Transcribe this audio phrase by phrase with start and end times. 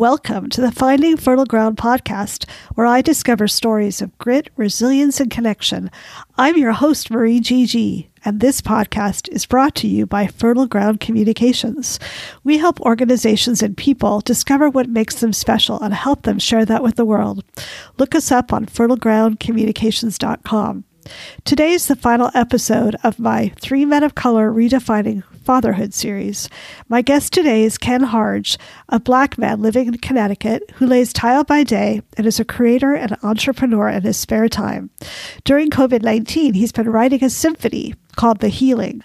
[0.00, 5.30] Welcome to the Finding Fertile Ground podcast, where I discover stories of grit, resilience, and
[5.30, 5.90] connection.
[6.38, 11.00] I'm your host, Marie GG, and this podcast is brought to you by Fertile Ground
[11.00, 11.98] Communications.
[12.44, 16.82] We help organizations and people discover what makes them special and help them share that
[16.82, 17.44] with the world.
[17.98, 20.84] Look us up on fertilegroundcommunications.com.
[21.44, 26.48] Today is the final episode of my Three Men of Color Redefining Fatherhood series.
[26.88, 28.58] My guest today is Ken Harge,
[28.88, 32.94] a black man living in Connecticut who lays tile by day and is a creator
[32.94, 34.90] and entrepreneur in his spare time.
[35.44, 39.02] During COVID 19, he's been writing a symphony called The Healing.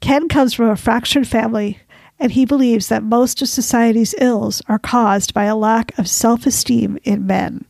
[0.00, 1.78] Ken comes from a fractured family
[2.18, 6.46] and he believes that most of society's ills are caused by a lack of self
[6.46, 7.64] esteem in men.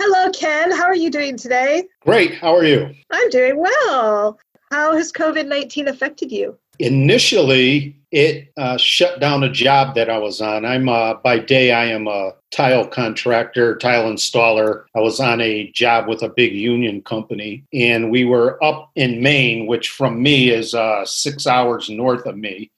[0.00, 0.70] Hello, Ken.
[0.70, 1.84] How are you doing today?
[2.00, 2.34] Great.
[2.34, 2.94] How are you?
[3.10, 4.38] I'm doing well.
[4.70, 6.56] How has COVID 19 affected you?
[6.80, 10.64] Initially, it uh, shut down a job that I was on.
[10.64, 14.84] I'm uh, by day, I am a tile contractor, tile installer.
[14.96, 19.22] I was on a job with a big union company, and we were up in
[19.22, 22.70] Maine, which from me is uh, six hours north of me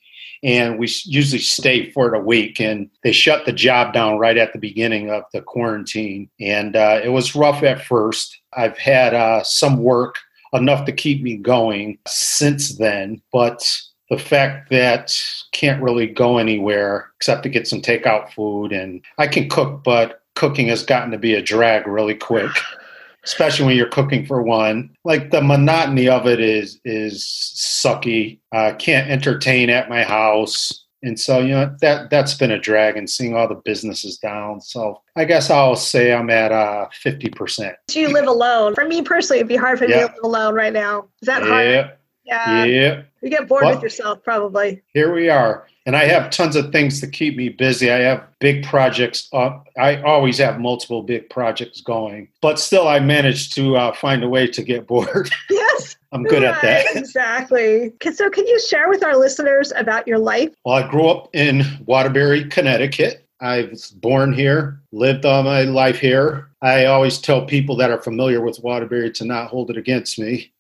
[0.42, 2.61] and we usually stay for a week.
[2.61, 7.00] And they shut the job down right at the beginning of the quarantine, and uh,
[7.03, 8.41] it was rough at first.
[8.53, 10.16] I've had uh, some work
[10.53, 13.64] enough to keep me going since then, but
[14.13, 15.19] the fact that
[15.53, 20.21] can't really go anywhere except to get some takeout food and I can cook, but
[20.35, 22.51] cooking has gotten to be a drag really quick
[23.25, 24.91] especially when you're cooking for one.
[25.05, 27.25] Like the monotony of it is is
[27.57, 28.39] sucky.
[28.51, 30.85] Uh, can't entertain at my house.
[31.05, 34.61] And so, you know, that that's been a drag and seeing all the businesses down.
[34.61, 37.77] So I guess I'll say I'm at uh fifty percent.
[37.89, 38.75] Do you live alone?
[38.75, 41.07] For me personally, it'd be hard for me to live alone right now.
[41.23, 41.93] Is that hard?
[42.25, 42.65] Yeah.
[42.65, 43.03] Yeah.
[43.20, 44.83] You get bored well, with yourself probably.
[44.95, 47.91] Here we are and I have tons of things to keep me busy.
[47.91, 49.28] I have big projects.
[49.33, 54.22] Uh, I always have multiple big projects going, but still, I manage to uh, find
[54.22, 55.31] a way to get bored.
[55.50, 55.97] Yes.
[56.12, 56.97] I'm good right, at that.
[56.97, 57.93] Exactly.
[58.12, 60.50] So, can you share with our listeners about your life?
[60.65, 63.27] Well, I grew up in Waterbury, Connecticut.
[63.41, 66.49] I was born here, lived all my life here.
[66.60, 70.52] I always tell people that are familiar with Waterbury to not hold it against me.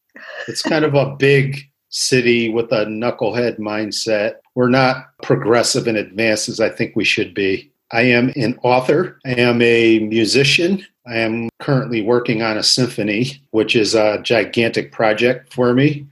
[0.48, 4.36] It's kind of a big city with a knucklehead mindset.
[4.54, 7.70] We're not progressive and advanced as I think we should be.
[7.92, 9.18] I am an author.
[9.26, 10.84] I am a musician.
[11.06, 16.06] I am currently working on a symphony, which is a gigantic project for me.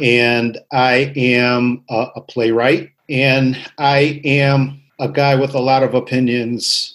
[0.00, 2.90] And I am a, playwright.
[3.08, 6.93] And I am a guy with a lot of opinions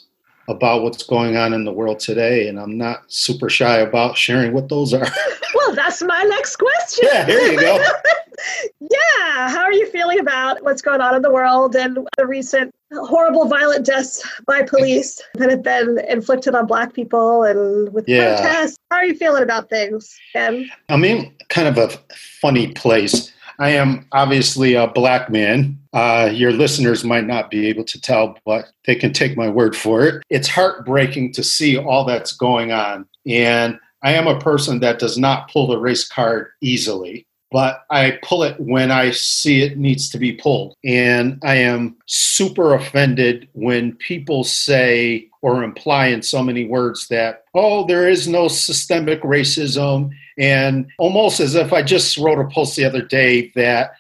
[0.49, 4.51] about what's going on in the world today, and I'm not super shy about sharing
[4.51, 5.07] what those are.
[5.53, 7.07] well, that's my next question.
[7.11, 7.77] Yeah, here you go.
[8.81, 12.73] yeah, how are you feeling about what's going on in the world and the recent
[12.91, 18.41] horrible violent deaths by police that have been inflicted on black people and with yeah.
[18.41, 18.79] protests?
[18.89, 20.67] How are you feeling about things, Ken?
[20.89, 21.95] I'm in kind of a
[22.41, 23.31] funny place.
[23.59, 25.77] I am obviously a black man.
[25.91, 29.75] Uh, your listeners might not be able to tell, but they can take my word
[29.75, 30.23] for it.
[30.29, 33.05] It's heartbreaking to see all that's going on.
[33.27, 38.19] And I am a person that does not pull the race card easily, but I
[38.23, 40.75] pull it when I see it needs to be pulled.
[40.83, 47.45] And I am super offended when people say or imply in so many words that,
[47.55, 52.75] oh, there is no systemic racism and almost as if I just wrote a post
[52.75, 53.91] the other day that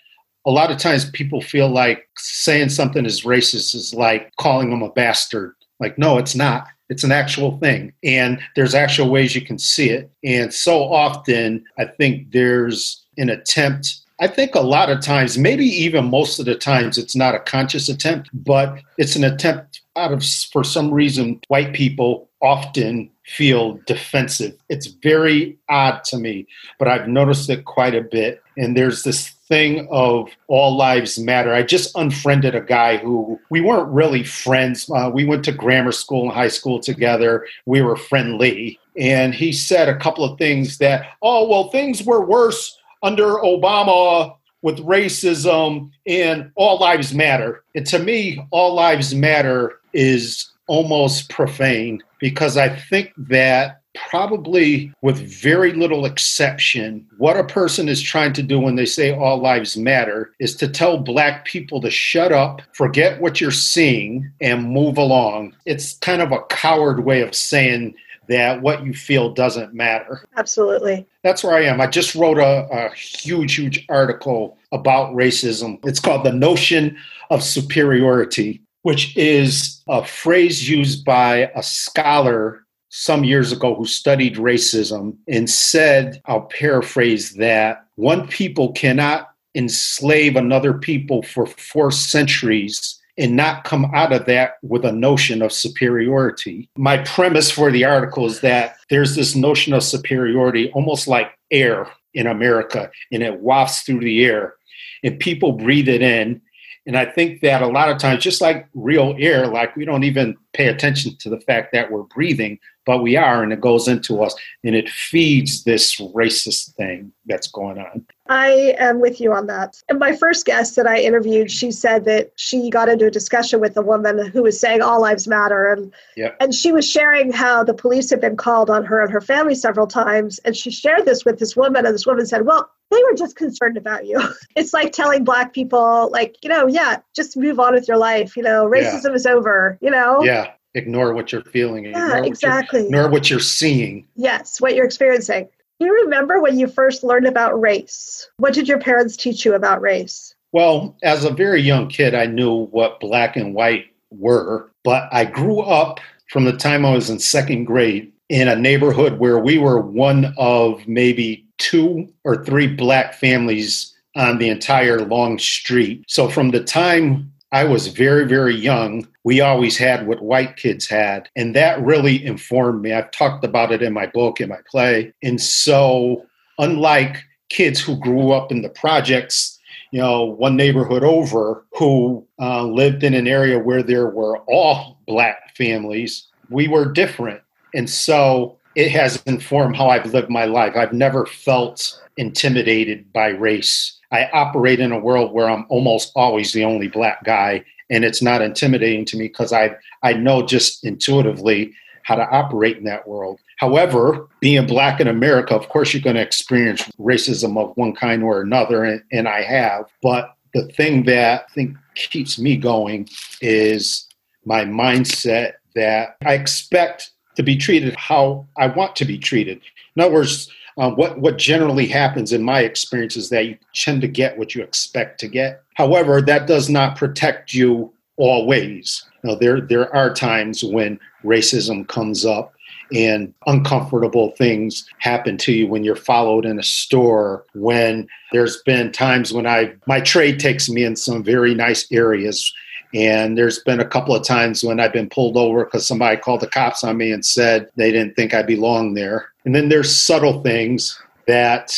[0.45, 4.81] a lot of times people feel like saying something is racist is like calling them
[4.81, 5.53] a bastard.
[5.79, 6.67] Like, no, it's not.
[6.89, 7.93] It's an actual thing.
[8.03, 10.09] And there's actual ways you can see it.
[10.23, 14.01] And so often, I think there's an attempt.
[14.21, 17.39] I think a lot of times, maybe even most of the times, it's not a
[17.39, 23.79] conscious attempt, but it's an attempt out of, for some reason, white people often feel
[23.85, 24.57] defensive.
[24.69, 26.47] It's very odd to me,
[26.77, 28.41] but I've noticed it quite a bit.
[28.57, 31.53] And there's this thing of all lives matter.
[31.53, 34.89] I just unfriended a guy who we weren't really friends.
[34.89, 37.45] Uh, we went to grammar school and high school together.
[37.65, 38.79] We were friendly.
[38.97, 44.35] And he said a couple of things that, oh, well, things were worse under Obama
[44.61, 47.63] with racism and all lives matter.
[47.75, 55.17] And to me, all lives matter is almost profane because I think that probably with
[55.17, 59.75] very little exception, what a person is trying to do when they say all lives
[59.75, 64.97] matter is to tell black people to shut up, forget what you're seeing, and move
[64.97, 65.55] along.
[65.65, 67.95] It's kind of a coward way of saying
[68.29, 70.23] that what you feel doesn't matter.
[70.37, 71.05] Absolutely.
[71.23, 71.81] That's where I am.
[71.81, 75.85] I just wrote a, a huge, huge article about racism.
[75.85, 76.97] It's called The Notion
[77.29, 84.37] of Superiority which is a phrase used by a scholar some years ago who studied
[84.37, 92.98] racism and said, I'll paraphrase that, one people cannot enslave another people for four centuries
[93.19, 96.69] and not come out of that with a notion of superiority.
[96.77, 101.87] My premise for the article is that there's this notion of superiority almost like air
[102.13, 104.55] in America, and it wafts through the air,
[105.03, 106.41] and people breathe it in.
[106.87, 110.05] And I think that a lot of times, just like real air, like we don't
[110.05, 112.57] even pay attention to the fact that we're breathing,
[112.89, 114.33] but we are, and it goes into us,
[114.63, 118.03] and it feeds this racist thing that's going on.
[118.29, 119.79] I am with you on that.
[119.89, 123.59] And my first guest that I interviewed, she said that she got into a discussion
[123.59, 125.71] with a woman who was saying all lives matter.
[125.71, 126.35] And, yep.
[126.39, 129.53] and she was sharing how the police had been called on her and her family
[129.53, 130.39] several times.
[130.39, 133.35] And she shared this with this woman, and this woman said, Well, they were just
[133.35, 134.19] concerned about you.
[134.55, 138.35] It's like telling black people, like, you know, yeah, just move on with your life.
[138.35, 139.13] You know, racism yeah.
[139.13, 140.23] is over, you know?
[140.23, 140.53] Yeah.
[140.75, 141.85] Ignore what you're feeling.
[141.85, 142.85] Yeah, exactly.
[142.85, 144.05] ignore what you're seeing.
[144.15, 145.49] Yes, what you're experiencing.
[145.79, 148.29] You remember when you first learned about race?
[148.37, 150.35] What did your parents teach you about race?
[150.51, 155.25] Well, as a very young kid, I knew what black and white were, but I
[155.25, 155.99] grew up
[156.29, 160.33] from the time I was in second grade in a neighborhood where we were one
[160.37, 166.03] of maybe two or three black families on the entire long street.
[166.07, 170.87] So from the time I was very, very young, we always had what white kids
[170.87, 171.29] had.
[171.35, 172.93] And that really informed me.
[172.93, 175.13] I've talked about it in my book, in my play.
[175.23, 176.25] And so,
[176.59, 177.17] unlike
[177.49, 179.59] kids who grew up in the projects,
[179.91, 184.99] you know, one neighborhood over, who uh, lived in an area where there were all
[185.07, 187.41] black families, we were different.
[187.73, 190.75] And so, it has informed how I've lived my life.
[190.75, 196.53] I've never felt intimidated by race I operate in a world where I'm almost always
[196.53, 200.83] the only black guy, and it's not intimidating to me because I I know just
[200.83, 201.73] intuitively
[202.03, 203.39] how to operate in that world.
[203.57, 208.23] However, being black in America, of course, you're going to experience racism of one kind
[208.23, 209.85] or another, and, and I have.
[210.01, 213.07] But the thing that I think keeps me going
[213.41, 214.07] is
[214.45, 219.61] my mindset that I expect to be treated how I want to be treated.
[219.95, 224.01] In other words, uh, what what generally happens in my experience is that you tend
[224.01, 225.61] to get what you expect to get.
[225.75, 229.05] However, that does not protect you always.
[229.23, 232.53] Know, there there are times when racism comes up
[232.93, 238.91] and uncomfortable things happen to you when you're followed in a store when there's been
[238.91, 242.51] times when i my trade takes me in some very nice areas
[242.93, 246.41] and there's been a couple of times when I've been pulled over because somebody called
[246.41, 249.29] the cops on me and said they didn't think I belonged there.
[249.45, 251.77] And then there's subtle things that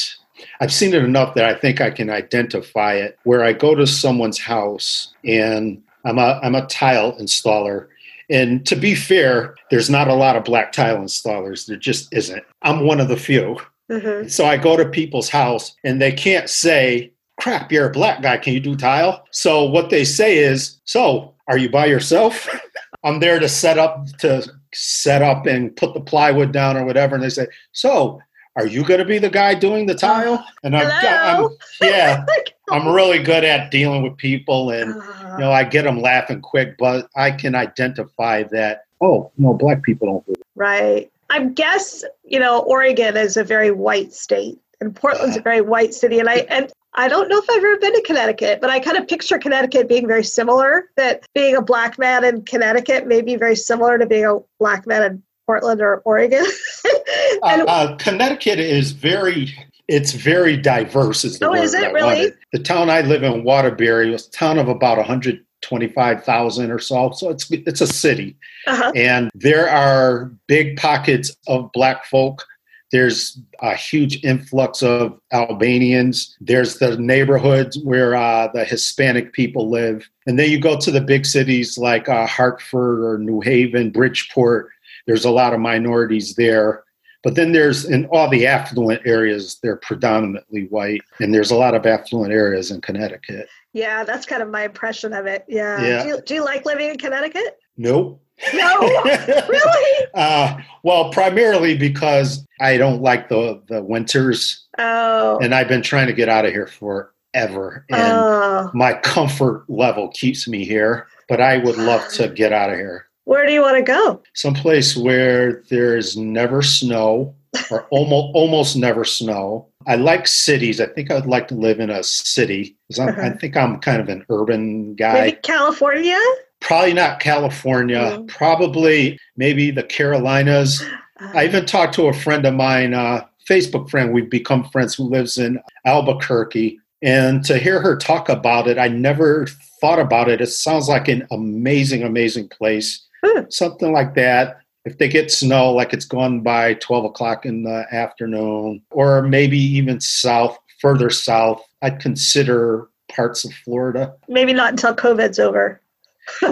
[0.62, 3.18] I've seen it enough that I think I can identify it.
[3.24, 7.88] Where I go to someone's house and I'm a I'm a tile installer.
[8.30, 11.66] And to be fair, there's not a lot of black tile installers.
[11.66, 12.44] There just isn't.
[12.62, 13.58] I'm one of the few.
[13.92, 14.30] Mm-hmm.
[14.30, 17.12] So I go to people's house and they can't say,
[17.42, 18.38] crap, you're a black guy.
[18.38, 19.26] Can you do tile?
[19.32, 22.48] So what they say is, so are you by yourself?
[23.04, 27.16] I'm there to set up to set up and put the plywood down or whatever.
[27.16, 28.22] And they say, so
[28.56, 30.46] are you going to be the guy doing the tile?
[30.64, 31.50] And I'm, I'm
[31.82, 32.25] yeah,
[32.72, 35.34] I'm really good at dealing with people, and uh-huh.
[35.34, 36.77] you know, I get them laughing quick.
[36.77, 38.86] But I can identify that.
[39.01, 40.46] Oh no, black people don't do it.
[40.56, 41.12] Right.
[41.32, 45.94] I guess you know Oregon is a very white state, and Portland's a very white
[45.94, 48.79] city, and I and I don't know if I've ever been to Connecticut, but I
[48.79, 50.89] kind of picture Connecticut being very similar.
[50.98, 54.86] That being a black man in Connecticut may be very similar to being a black
[54.86, 56.45] man in Portland or Oregon.
[57.43, 59.53] and, uh, uh, Connecticut is very
[59.88, 61.25] it's very diverse.
[61.25, 62.31] Is the oh, word is it really?
[62.53, 67.12] The town I live in, Waterbury, was a town of about 125,000 or so.
[67.12, 68.91] So it's it's a city, uh-huh.
[68.95, 72.45] and there are big pockets of black folk
[72.91, 76.36] there's a huge influx of Albanians.
[76.41, 80.07] There's the neighborhoods where uh, the Hispanic people live.
[80.27, 84.69] And then you go to the big cities like uh, Hartford or New Haven, Bridgeport.
[85.07, 86.83] There's a lot of minorities there.
[87.24, 91.01] But then there's in all the affluent areas, they're predominantly white.
[91.19, 93.48] And there's a lot of affluent areas in Connecticut.
[93.74, 95.45] Yeah, that's kind of my impression of it.
[95.48, 95.81] Yeah.
[95.81, 96.03] yeah.
[96.03, 97.60] Do, you, do you like living in Connecticut?
[97.77, 98.21] Nope.
[98.53, 100.07] No, really?
[100.13, 104.65] Uh, well, primarily because I don't like the the winters.
[104.77, 105.39] Oh.
[105.41, 108.71] And I've been trying to get out of here forever, and oh.
[108.74, 111.07] my comfort level keeps me here.
[111.29, 113.07] But I would love to get out of here.
[113.24, 114.21] Where do you want to go?
[114.33, 117.33] Someplace where there's never snow,
[117.69, 119.67] or almost almost never snow.
[119.88, 120.81] I like cities.
[120.81, 122.75] I think I'd like to live in a city.
[123.00, 123.13] Uh-huh.
[123.17, 125.13] I think I'm kind of an urban guy.
[125.13, 126.19] Maybe California.
[126.62, 127.98] Probably not California.
[127.98, 128.27] Mm.
[128.27, 130.84] Probably maybe the Carolinas.
[131.20, 134.13] I even talked to a friend of mine, uh, Facebook friend.
[134.13, 136.80] We've become friends who lives in Albuquerque.
[137.01, 139.48] And to hear her talk about it, I never
[139.80, 140.39] thought about it.
[140.39, 143.06] It sounds like an amazing, amazing place.
[143.24, 143.41] Hmm.
[143.50, 144.60] Something like that.
[144.86, 149.58] If they get snow, like it's gone by 12 o'clock in the afternoon, or maybe
[149.58, 154.13] even south, further south, I'd consider parts of Florida.
[154.27, 155.81] Maybe not until COVID's over.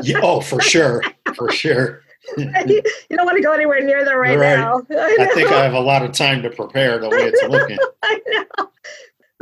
[0.03, 1.03] Yeah, oh, for sure.
[1.35, 2.01] For sure.
[2.37, 2.81] you
[3.11, 4.57] don't want to go anywhere near there right, Right.
[4.57, 4.81] now.
[4.91, 7.77] I think I have a lot of time to prepare the way it's looking.
[8.03, 8.69] I know.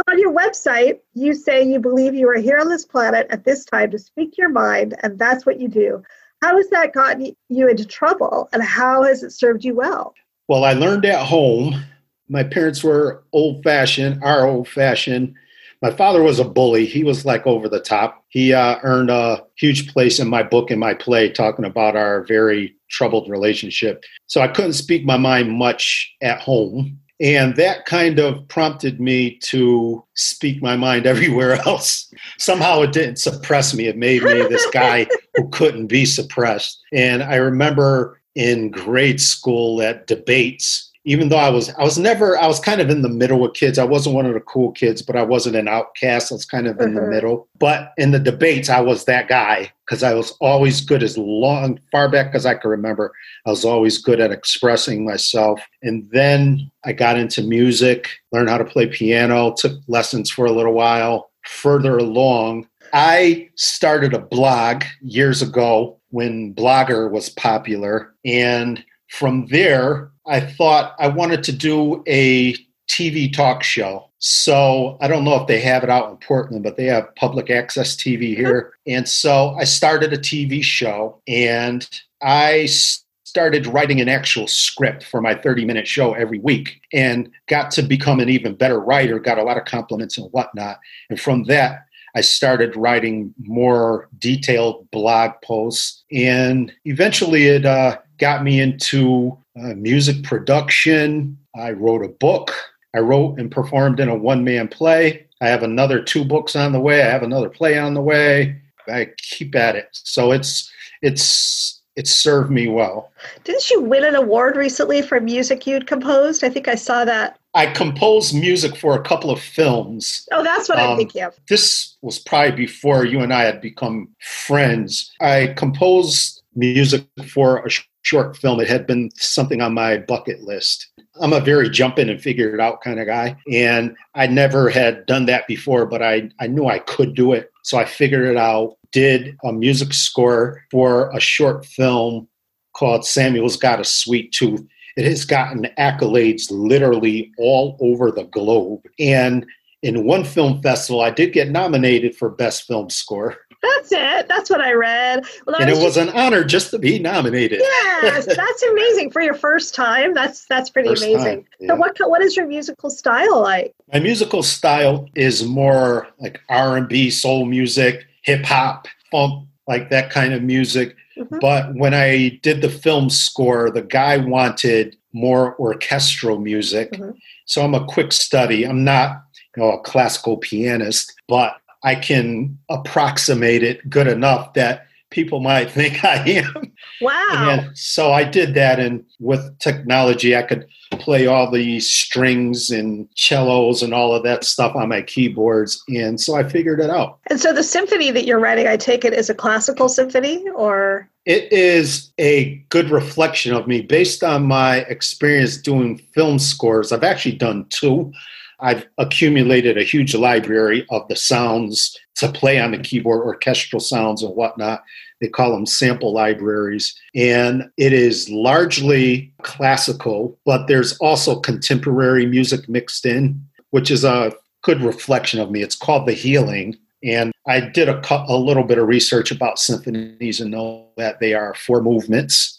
[0.10, 3.66] On your website, you say you believe you are here on this planet at this
[3.66, 6.04] time to speak your mind, and that's what you do.
[6.44, 10.14] How has that gotten you into trouble, and how has it served you well?
[10.48, 11.84] Well, I learned at home.
[12.30, 15.34] My parents were old fashioned, are old fashioned.
[15.82, 16.86] My father was a bully.
[16.86, 18.24] He was like over the top.
[18.30, 22.24] He uh, earned a huge place in my book and my play, talking about our
[22.24, 24.04] very troubled relationship.
[24.26, 27.00] So I couldn't speak my mind much at home.
[27.20, 32.12] And that kind of prompted me to speak my mind everywhere else.
[32.38, 33.88] Somehow it didn't suppress me.
[33.88, 36.80] It made me this guy who couldn't be suppressed.
[36.94, 42.38] And I remember in grade school at debates, even though I was I was never
[42.38, 43.80] I was kind of in the middle with kids.
[43.80, 46.32] I wasn't one of the cool kids, but I wasn't an outcast.
[46.32, 47.10] I was kind of in the Mhm.
[47.10, 47.48] middle.
[47.58, 51.80] But in the debates, I was that guy because I was always good as long
[51.94, 53.14] far back as I could remember.
[53.46, 55.62] I was always good at expressing myself.
[55.82, 60.52] And then I got into music, learned how to play piano, took lessons for a
[60.52, 61.30] little while.
[61.46, 68.14] Further along, I started a blog years ago when Blogger was popular.
[68.26, 72.56] And from there, I thought I wanted to do a
[72.90, 74.10] TV talk show.
[74.20, 77.50] So I don't know if they have it out in Portland, but they have public
[77.50, 78.74] access TV here.
[78.88, 81.88] And so I started a TV show and
[82.22, 87.70] I started writing an actual script for my 30 minute show every week and got
[87.72, 90.80] to become an even better writer, got a lot of compliments and whatnot.
[91.10, 91.86] And from that,
[92.16, 99.74] I started writing more detailed blog posts, and eventually it uh, got me into uh,
[99.76, 101.38] music production.
[101.56, 102.54] I wrote a book.
[102.96, 105.26] I wrote and performed in a one man play.
[105.42, 107.04] I have another two books on the way.
[107.04, 108.60] I have another play on the way.
[108.88, 109.90] I keep at it.
[109.92, 110.72] So it's
[111.02, 113.12] it's it's served me well.
[113.44, 116.44] Didn't you win an award recently for music you'd composed?
[116.44, 117.40] I think I saw that.
[117.56, 120.28] I composed music for a couple of films.
[120.32, 121.36] Oh, that's what I'm Um, thinking of.
[121.50, 125.12] This was probably before you and I had become friends.
[125.22, 127.70] I composed music for a
[128.08, 128.60] short film.
[128.62, 130.88] It had been something on my bucket list.
[131.20, 133.36] I'm a very jump in and figure it out kind of guy.
[133.52, 137.52] And I never had done that before, but I, I knew I could do it.
[137.64, 142.28] So I figured it out, did a music score for a short film
[142.74, 144.66] called Samuel's Got a Sweet Tooth.
[144.96, 148.82] It has gotten accolades literally all over the globe.
[149.00, 149.46] And
[149.84, 153.38] in one film festival, I did get nominated for Best Film Score.
[153.76, 154.28] That's it.
[154.28, 155.24] That's what I read.
[155.46, 157.60] Well, I And it was was an honor just to be nominated.
[157.62, 160.14] yes, that's amazing for your first time.
[160.14, 161.46] That's that's pretty First time, amazing.
[161.60, 161.68] yeah.
[161.70, 163.74] So, what what is your musical style like?
[163.94, 170.34] My musical style is more like R&B, soul music, hip hop, funk, like that kind
[170.34, 170.96] of music.
[171.18, 171.40] Mhm.
[171.40, 176.92] But when I did the film score, the guy wanted more orchestral music.
[176.92, 177.16] Mhm.
[177.46, 178.66] So I'm a quick study.
[178.66, 179.24] I'm not
[179.56, 185.72] you know, a classical pianist, but I can approximate it good enough that people might
[185.72, 186.72] think I am.
[187.02, 187.66] Wow.
[187.74, 193.84] So I did that, and with technology, I could play all the strings and cellos
[193.84, 195.84] and all of that stuff on my keyboards.
[195.90, 197.20] And so I figured it out.
[197.30, 201.10] And so the symphony that you're writing, I take it, is a classical symphony, or
[201.26, 206.92] It is a good reflection of me based on my experience doing film scores.
[206.92, 208.12] I've actually done two.
[208.60, 214.24] I've accumulated a huge library of the sounds to play on the keyboard, orchestral sounds
[214.24, 214.84] and whatnot.
[215.22, 216.96] They call them sample libraries.
[217.16, 224.34] And it is largely classical, but there's also contemporary music mixed in, which is a
[224.64, 225.62] good reflection of me.
[225.62, 226.78] It's called The Healing.
[227.04, 231.34] And I did a, a little bit of research about symphonies and know that they
[231.34, 232.57] are four movements.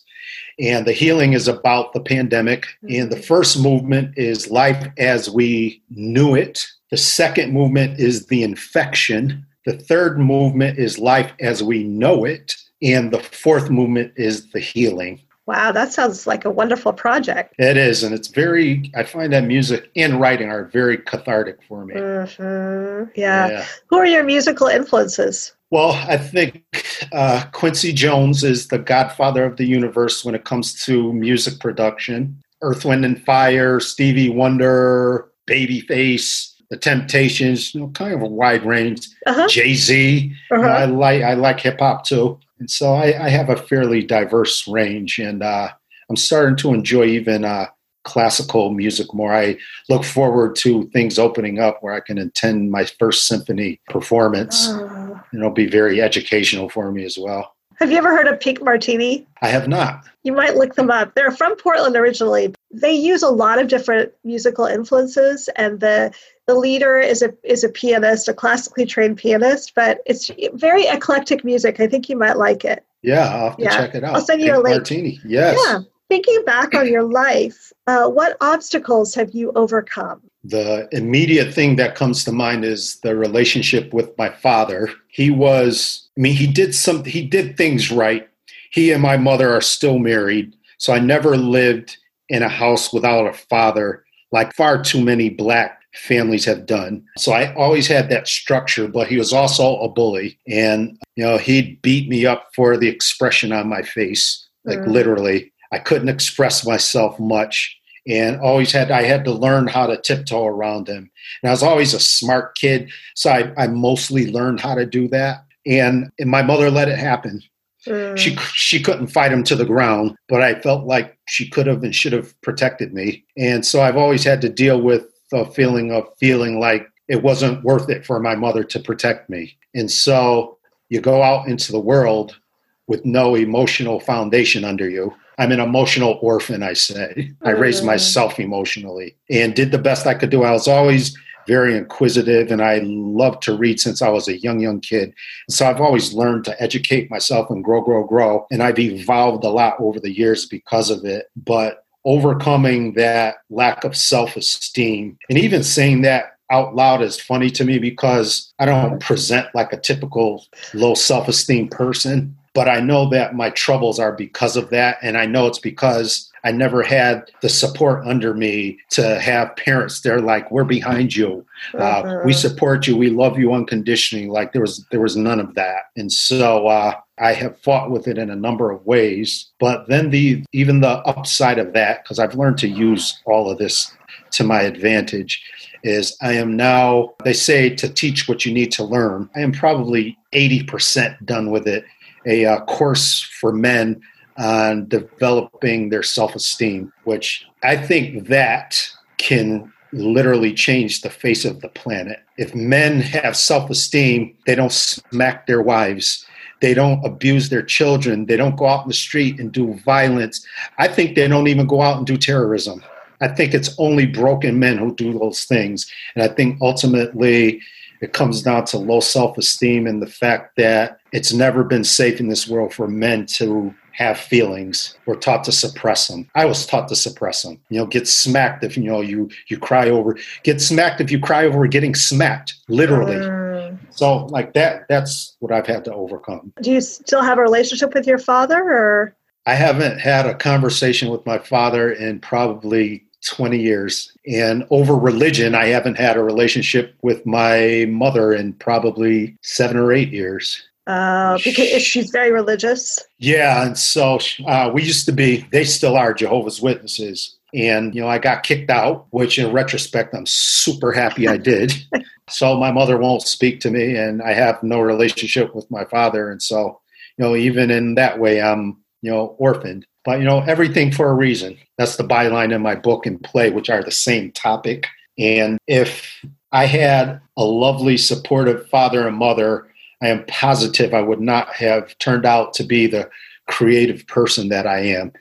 [0.60, 2.66] And the healing is about the pandemic.
[2.82, 3.24] And the mm-hmm.
[3.24, 6.66] first movement is life as we knew it.
[6.90, 9.46] The second movement is the infection.
[9.66, 12.54] The third movement is life as we know it.
[12.82, 15.20] And the fourth movement is the healing.
[15.48, 17.54] Wow, that sounds like a wonderful project.
[17.58, 18.02] It is.
[18.02, 21.94] And it's very, I find that music and writing are very cathartic for me.
[21.94, 23.10] Mhm.
[23.16, 23.64] Yeah.
[23.86, 25.54] Who are your musical influences?
[25.70, 26.64] Well, I think
[27.12, 32.42] uh, Quincy Jones is the godfather of the universe when it comes to music production.
[32.60, 38.64] Earth, Wind, and Fire, Stevie Wonder, Babyface, The Temptations, you know, kind of a wide
[38.64, 39.08] range.
[39.26, 39.48] Uh-huh.
[39.48, 40.34] Jay Z.
[40.50, 40.66] Uh-huh.
[40.66, 44.68] I like I like hip hop too, and so I, I, have a fairly diverse
[44.68, 45.70] range, and uh,
[46.10, 47.68] I'm starting to enjoy even uh,
[48.04, 49.34] classical music more.
[49.34, 49.56] I
[49.88, 54.68] look forward to things opening up where I can attend my first symphony performance.
[54.68, 57.54] Uh, it'll be very educational for me as well.
[57.78, 59.24] Have you ever heard of Pink Martini?
[59.40, 60.04] I have not.
[60.24, 61.14] You might look them up.
[61.14, 62.52] They're from Portland originally.
[62.72, 66.12] They use a lot of different musical influences, and the
[66.48, 69.74] the leader is a is a pianist, a classically trained pianist.
[69.76, 71.78] But it's very eclectic music.
[71.78, 72.84] I think you might like it.
[73.02, 73.76] Yeah, I'll have to yeah.
[73.76, 74.16] check it out.
[74.16, 74.76] I'll send you Pink a link.
[74.76, 75.20] Martini.
[75.24, 75.60] Yes.
[75.66, 75.80] Yeah.
[76.08, 80.22] Thinking back on your life, uh, what obstacles have you overcome?
[80.42, 84.88] The immediate thing that comes to mind is the relationship with my father.
[85.08, 88.26] He was, I mean, he did some, he did things right.
[88.70, 91.98] He and my mother are still married, so I never lived
[92.30, 97.04] in a house without a father, like far too many black families have done.
[97.16, 100.38] So I always had that structure, but he was also a bully.
[100.46, 104.88] And, you know, he'd beat me up for the expression on my face, like mm.
[104.88, 105.52] literally.
[105.72, 107.78] I couldn't express myself much
[108.08, 111.10] and always had I had to learn how to tiptoe around him.
[111.42, 115.08] And I was always a smart kid, so I, I mostly learned how to do
[115.08, 115.44] that.
[115.66, 117.42] And, and my mother let it happen.
[117.86, 118.16] Mm.
[118.16, 121.82] She she couldn't fight him to the ground, but I felt like she could have
[121.82, 123.24] and should have protected me.
[123.36, 127.62] And so I've always had to deal with the feeling of feeling like it wasn't
[127.64, 129.56] worth it for my mother to protect me.
[129.74, 130.58] And so
[130.88, 132.38] you go out into the world
[132.86, 137.32] with no emotional foundation under you I'm an emotional orphan, I say.
[137.42, 137.86] I raised mm.
[137.86, 140.42] myself emotionally and did the best I could do.
[140.42, 141.16] I was always
[141.46, 145.14] very inquisitive and I loved to read since I was a young, young kid.
[145.46, 148.46] And So I've always learned to educate myself and grow, grow, grow.
[148.50, 151.30] And I've evolved a lot over the years because of it.
[151.36, 157.50] But overcoming that lack of self esteem and even saying that out loud is funny
[157.50, 162.80] to me because I don't present like a typical low self esteem person but I
[162.80, 164.98] know that my troubles are because of that.
[165.00, 170.00] And I know it's because I never had the support under me to have parents.
[170.00, 171.44] They're like, we're behind you.
[171.74, 172.20] Uh, uh-huh.
[172.24, 172.96] we support you.
[172.96, 174.28] We love you unconditionally.
[174.28, 175.84] Like there was, there was none of that.
[175.96, 180.10] And so, uh, I have fought with it in a number of ways, but then
[180.10, 183.92] the even the upside of that, because I've learned to use all of this
[184.32, 185.42] to my advantage,
[185.82, 189.28] is I am now, they say to teach what you need to learn.
[189.34, 191.84] I am probably 80% done with it
[192.26, 194.00] a uh, course for men
[194.38, 201.60] on developing their self esteem, which I think that can literally change the face of
[201.60, 202.20] the planet.
[202.36, 206.26] If men have self esteem, they don't smack their wives.
[206.60, 208.26] They don't abuse their children.
[208.26, 210.44] They don't go out in the street and do violence.
[210.78, 212.82] I think they don't even go out and do terrorism.
[213.20, 215.90] I think it's only broken men who do those things.
[216.14, 217.60] And I think ultimately
[218.00, 222.20] it comes down to low self esteem and the fact that it's never been safe
[222.20, 224.96] in this world for men to have feelings.
[225.06, 226.30] We're taught to suppress them.
[226.36, 227.60] I was taught to suppress them.
[227.68, 230.16] You know, get smacked if you know you you cry over.
[230.44, 233.16] Get smacked if you cry over getting smacked, literally.
[233.16, 233.76] Mm.
[233.90, 234.86] So like that.
[234.88, 236.52] That's what I've had to overcome.
[236.62, 239.16] Do you still have a relationship with your father, or?
[239.46, 244.12] I haven't had a conversation with my father in probably 20 years.
[244.28, 249.92] And over religion, I haven't had a relationship with my mother in probably seven or
[249.92, 250.62] eight years.
[250.88, 252.98] Uh, because she's very religious.
[253.18, 255.46] Yeah, and so uh, we used to be.
[255.52, 260.14] They still are Jehovah's Witnesses, and you know I got kicked out, which in retrospect
[260.14, 261.74] I'm super happy I did.
[262.30, 266.30] so my mother won't speak to me, and I have no relationship with my father,
[266.30, 266.80] and so
[267.18, 269.86] you know even in that way I'm you know orphaned.
[270.06, 271.58] But you know, everything for a reason.
[271.76, 274.86] That's the byline in my book and play, which are the same topic.
[275.18, 279.67] And if I had a lovely, supportive father and mother,
[280.02, 283.10] I am positive I would not have turned out to be the
[283.46, 285.12] creative person that I am.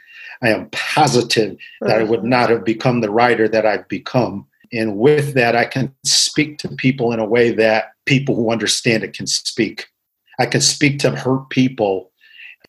[0.42, 4.46] I am positive that I would not have become the writer that I've become.
[4.72, 9.04] And with that, I can speak to people in a way that people who understand
[9.04, 9.88] it can speak.
[10.40, 12.12] I can speak to hurt people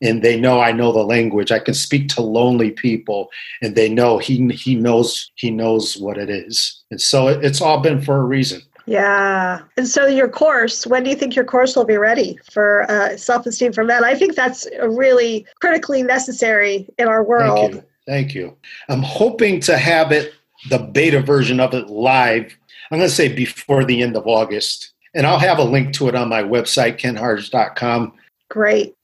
[0.01, 1.51] and they know I know the language.
[1.51, 3.31] I can speak to lonely people,
[3.63, 6.83] and they know he he knows he knows what it is.
[6.91, 8.63] And so it, it's all been for a reason.
[8.89, 9.61] Yeah.
[9.77, 13.17] And so your course, when do you think your course will be ready for uh,
[13.17, 14.03] self-esteem for men?
[14.03, 17.59] I think that's really critically necessary in our world.
[17.59, 17.85] Thank you.
[18.07, 18.57] Thank you.
[18.89, 20.33] I'm hoping to have it
[20.71, 22.57] the beta version of it live.
[22.91, 26.09] I'm going to say before the end of August And I'll have a link to
[26.09, 28.15] it on my website, kenharge.com.
[28.49, 28.95] Great.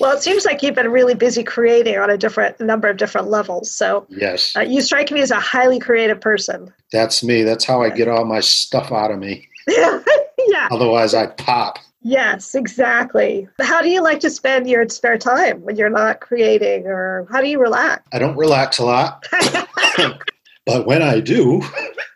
[0.00, 3.28] Well, it seems like you've been really busy creating on a different number of different
[3.28, 3.70] levels.
[3.70, 6.72] So, yes, uh, you strike me as a highly creative person.
[6.92, 7.42] That's me.
[7.42, 9.48] That's how I get all my stuff out of me.
[9.68, 10.68] yeah.
[10.70, 11.78] Otherwise, I pop.
[12.02, 13.48] Yes, exactly.
[13.60, 17.40] How do you like to spend your spare time when you're not creating, or how
[17.40, 18.02] do you relax?
[18.12, 19.26] I don't relax a lot,
[20.66, 21.60] but when I do,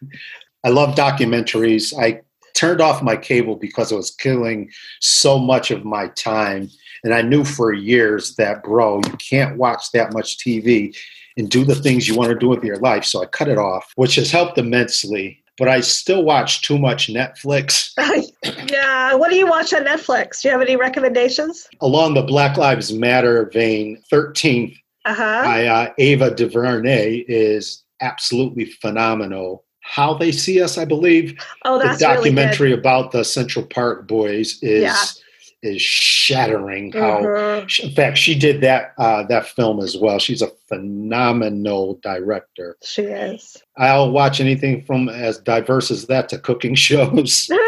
[0.64, 1.92] I love documentaries.
[1.98, 2.22] I
[2.54, 6.70] turned off my cable because it was killing so much of my time.
[7.04, 10.96] And I knew for years that, bro, you can't watch that much TV
[11.36, 13.04] and do the things you want to do with your life.
[13.04, 15.42] So I cut it off, which has helped immensely.
[15.58, 17.92] But I still watch too much Netflix.
[18.70, 19.14] yeah.
[19.14, 20.40] What do you watch on Netflix?
[20.40, 21.68] Do you have any recommendations?
[21.80, 25.42] Along the Black Lives Matter vein, 13th uh-huh.
[25.44, 31.38] by uh, Ava DuVernay is absolutely phenomenal how they see us, I believe.
[31.64, 34.96] Oh, that's the documentary really about the Central Park boys is yeah.
[35.62, 36.92] Is shattering.
[36.92, 37.86] How, mm-hmm.
[37.86, 40.18] in fact, she did that uh, that film as well.
[40.18, 42.76] She's a phenomenal director.
[42.82, 43.56] She is.
[43.76, 47.48] I'll watch anything from as diverse as that to cooking shows.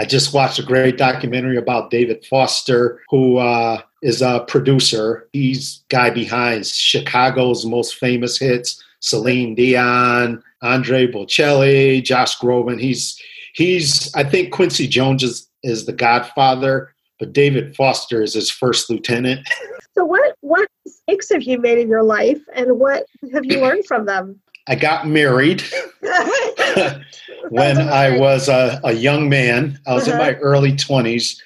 [0.00, 5.28] I just watched a great documentary about David Foster, who uh, is a producer.
[5.32, 12.80] He's guy behind Chicago's most famous hits, Celine Dion, Andre Bocelli, Josh Groban.
[12.80, 13.20] He's
[13.54, 18.90] he's I think Quincy Jones is, is the godfather, but David Foster is his first
[18.90, 19.46] lieutenant.
[19.94, 23.84] So what what mistakes have you made in your life and what have you learned
[23.84, 24.40] from them?
[24.68, 25.60] I got married
[27.48, 29.76] when I was a, a, young man.
[29.88, 30.16] I was uh-huh.
[30.16, 31.36] in my early 20s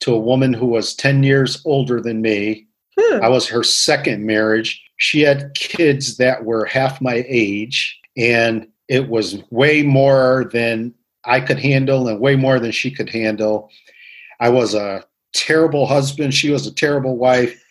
[0.00, 2.66] to a woman who was 10 years older than me.
[2.98, 3.22] Hmm.
[3.22, 4.82] I was her second marriage.
[4.96, 10.92] She had kids that were half my age and it was way more than
[11.24, 13.70] I could handle and way more than she could handle.
[14.40, 15.04] I was a
[15.34, 16.34] terrible husband.
[16.34, 17.62] She was a terrible wife.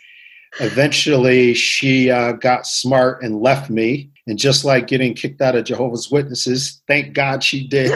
[0.60, 4.10] Eventually, she uh, got smart and left me.
[4.28, 7.92] And just like getting kicked out of Jehovah's Witnesses, thank God she did.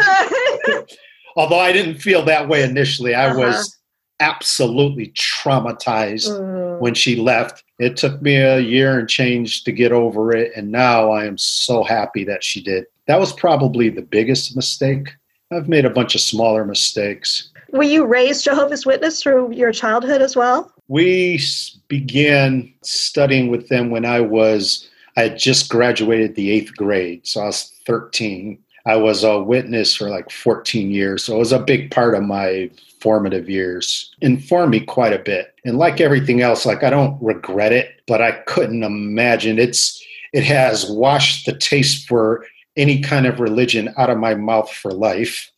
[1.36, 3.40] Although I didn't feel that way initially, I uh-huh.
[3.40, 3.80] was
[4.20, 6.80] absolutely traumatized mm.
[6.80, 7.64] when she left.
[7.80, 10.52] It took me a year and change to get over it.
[10.56, 12.86] And now I am so happy that she did.
[13.08, 15.10] That was probably the biggest mistake.
[15.54, 17.50] I've made a bunch of smaller mistakes.
[17.72, 20.72] Were you raised Jehovah's Witness through your childhood as well?
[20.88, 21.40] We
[21.88, 24.88] began studying with them when I was,
[25.18, 27.26] I had just graduated the eighth grade.
[27.26, 28.60] So I was 13.
[28.86, 31.24] I was a witness for like 14 years.
[31.24, 34.14] So it was a big part of my formative years.
[34.22, 35.56] Informed me quite a bit.
[35.66, 40.44] And like everything else, like I don't regret it, but I couldn't imagine it's it
[40.44, 45.52] has washed the taste for any kind of religion out of my mouth for life.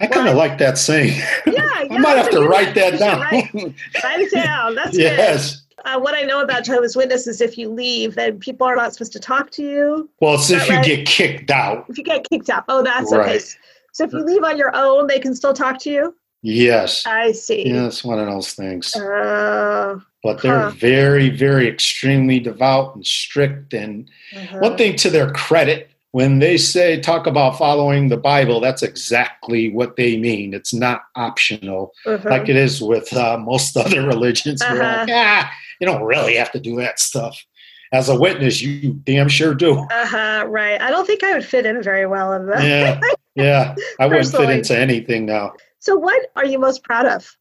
[0.00, 1.18] I kind of like that saying.
[1.46, 3.20] Yeah, yeah I might have to write that down.
[3.20, 3.54] Write,
[4.04, 4.74] write it down.
[4.74, 5.56] That's yes.
[5.56, 5.66] Good.
[5.84, 8.92] Uh, what I know about Jehovah's Witnesses, is if you leave, then people are not
[8.92, 10.10] supposed to talk to you.
[10.20, 10.86] Well, it's if right?
[10.86, 11.86] you get kicked out.
[11.88, 12.64] If you get kicked out.
[12.68, 13.36] Oh, that's right.
[13.36, 13.44] okay.
[13.92, 16.14] So if you leave on your own, they can still talk to you?
[16.42, 17.06] Yes.
[17.06, 17.68] I see.
[17.68, 18.94] Yeah, it's one of those things.
[18.94, 20.70] Uh, but they're huh.
[20.70, 23.74] very, very extremely devout and strict.
[23.74, 24.58] And uh-huh.
[24.58, 29.70] one thing to their credit, when they say talk about following the Bible, that's exactly
[29.70, 30.54] what they mean.
[30.54, 32.28] It's not optional uh-huh.
[32.28, 34.60] like it is with uh, most other religions.
[34.60, 34.74] Uh-huh.
[34.74, 37.38] We're like, ah, you don't really have to do that stuff.
[37.92, 39.78] As a witness, you damn sure do.
[39.78, 40.46] Uh huh.
[40.48, 40.80] Right.
[40.80, 42.64] I don't think I would fit in very well in that.
[42.64, 43.00] Yeah.
[43.36, 43.76] Yeah.
[44.00, 45.52] I wouldn't fit into anything now.
[45.78, 47.36] So, what are you most proud of?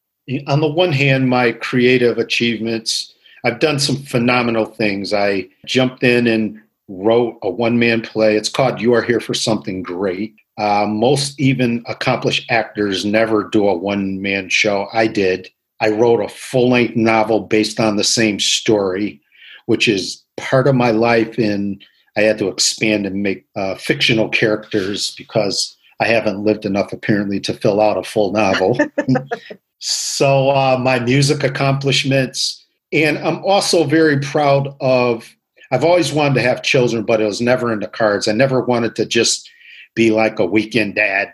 [0.48, 3.14] On the one hand, my creative achievements.
[3.44, 5.14] I've done some phenomenal things.
[5.14, 8.36] I jumped in and wrote a one man play.
[8.36, 10.36] It's called You Are Here for Something Great.
[10.58, 14.88] Uh, most even accomplished actors never do a one man show.
[14.92, 15.50] I did.
[15.80, 19.22] I wrote a full length novel based on the same story,
[19.68, 21.38] which is part of my life.
[21.38, 21.82] And
[22.18, 27.40] I had to expand and make uh, fictional characters because I haven't lived enough apparently
[27.42, 28.78] to fill out a full novel.
[29.80, 32.66] so, uh, my music accomplishments.
[32.92, 35.34] And I'm also very proud of,
[35.72, 38.28] I've always wanted to have children, but it was never in the cards.
[38.28, 39.50] I never wanted to just
[39.96, 41.34] be like a weekend dad.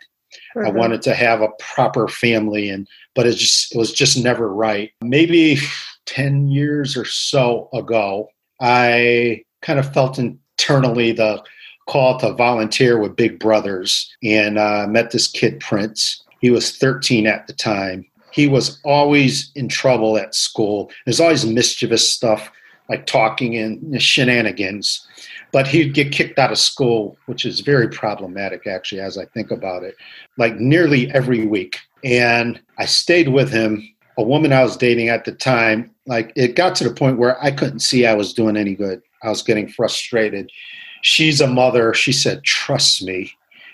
[0.56, 0.68] Mm-hmm.
[0.68, 4.54] I wanted to have a proper family and but it just it was just never
[4.54, 4.92] right.
[5.02, 5.58] Maybe
[6.06, 8.30] 10 years or so ago,
[8.62, 11.44] I kind of felt internally the
[11.88, 16.22] call to volunteer with Big Brothers and uh, met this kid, Prince.
[16.42, 18.06] He was 13 at the time.
[18.32, 20.92] He was always in trouble at school.
[21.06, 22.52] There's always mischievous stuff
[22.90, 25.06] like talking and shenanigans.
[25.52, 29.52] But he'd get kicked out of school, which is very problematic, actually, as I think
[29.52, 29.96] about it,
[30.38, 31.80] like nearly every week.
[32.04, 33.88] And I stayed with him.
[34.18, 37.42] A woman I was dating at the time, like it got to the point where
[37.44, 39.02] I couldn't see I was doing any good.
[39.24, 40.52] I was getting frustrated.
[41.02, 41.94] She's a mother.
[41.94, 43.32] She said, Trust me,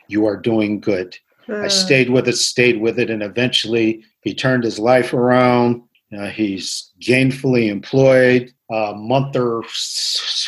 [0.08, 1.18] you are doing good.
[1.48, 1.68] I hmm.
[1.70, 5.84] stayed with it, stayed with it, and eventually he turned his life around.
[6.18, 8.54] Uh, he's gainfully employed.
[8.70, 9.64] A month or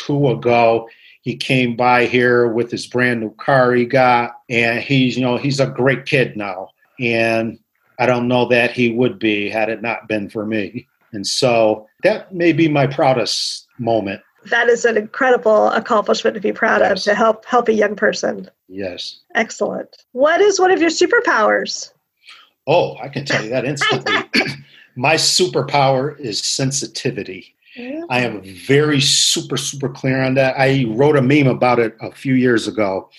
[0.06, 0.88] two ago,
[1.22, 5.36] he came by here with his brand new car he got, and he's you know
[5.36, 6.68] he's a great kid now.
[7.00, 7.58] And
[7.98, 10.86] I don't know that he would be had it not been for me.
[11.12, 14.20] And so that may be my proudest moment.
[14.46, 16.98] That is an incredible accomplishment to be proud yes.
[16.98, 18.50] of to help help a young person.
[18.68, 19.20] Yes.
[19.34, 20.04] Excellent.
[20.12, 21.92] What is one of your superpowers?
[22.66, 24.14] Oh, I can tell you that instantly.
[24.96, 27.54] my superpower is sensitivity.
[28.08, 30.54] I am very super, super clear on that.
[30.56, 33.10] I wrote a meme about it a few years ago.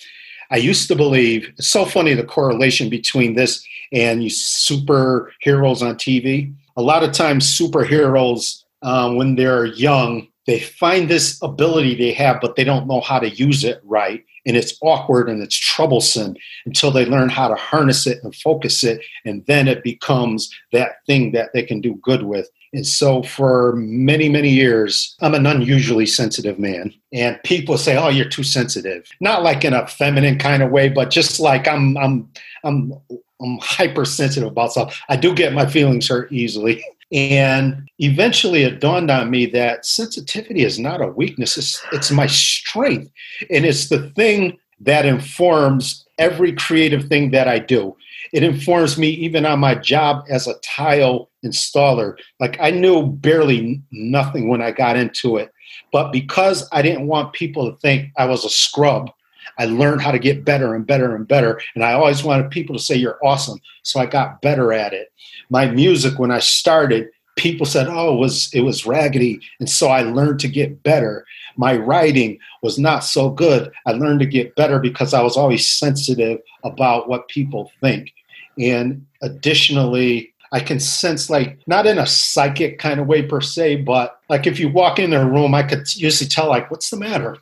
[0.50, 5.96] I used to believe it's so funny the correlation between this and you superheroes on
[5.96, 6.54] TV.
[6.76, 12.40] A lot of times, superheroes, um, when they're young, they find this ability they have,
[12.40, 14.24] but they don't know how to use it right.
[14.46, 18.84] And it's awkward and it's troublesome until they learn how to harness it and focus
[18.84, 19.04] it.
[19.24, 22.48] And then it becomes that thing that they can do good with.
[22.72, 26.92] And so for many, many years, I'm an unusually sensitive man.
[27.12, 29.08] And people say, Oh, you're too sensitive.
[29.20, 32.28] Not like in a feminine kind of way, but just like I'm I'm
[32.64, 32.92] I'm
[33.40, 35.00] I'm hypersensitive about stuff.
[35.08, 36.84] I do get my feelings hurt easily.
[37.12, 42.26] And eventually it dawned on me that sensitivity is not a weakness, it's, it's my
[42.26, 43.10] strength.
[43.50, 47.96] And it's the thing that informs every creative thing that I do.
[48.32, 52.16] It informs me even on my job as a tile installer.
[52.40, 55.52] Like I knew barely nothing when I got into it.
[55.92, 59.10] But because I didn't want people to think I was a scrub,
[59.58, 61.60] I learned how to get better and better and better.
[61.74, 63.60] And I always wanted people to say, You're awesome.
[63.82, 65.12] So I got better at it.
[65.50, 69.40] My music, when I started, people said, Oh, it was, it was raggedy.
[69.60, 71.24] And so I learned to get better.
[71.56, 73.72] My writing was not so good.
[73.86, 78.12] I learned to get better because I was always sensitive about what people think.
[78.58, 83.76] And additionally, I can sense like not in a psychic kind of way per se,
[83.76, 86.96] but like if you walk in a room, I could usually tell like what's the
[86.96, 87.36] matter.